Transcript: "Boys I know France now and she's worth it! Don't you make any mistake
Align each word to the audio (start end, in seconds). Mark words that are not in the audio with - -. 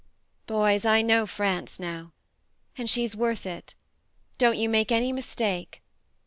"Boys 0.47 0.83
I 0.83 1.03
know 1.03 1.27
France 1.27 1.79
now 1.79 2.11
and 2.75 2.89
she's 2.89 3.15
worth 3.15 3.45
it! 3.45 3.75
Don't 4.39 4.57
you 4.57 4.67
make 4.67 4.91
any 4.91 5.13
mistake 5.13 5.83